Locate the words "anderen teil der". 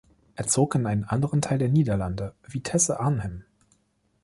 1.03-1.69